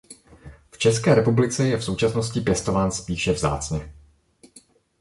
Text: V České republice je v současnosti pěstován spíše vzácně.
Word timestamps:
V 0.71 0.77
České 0.77 1.15
republice 1.15 1.67
je 1.67 1.77
v 1.77 1.83
současnosti 1.83 2.41
pěstován 2.41 2.91
spíše 2.91 3.33
vzácně. 3.33 3.93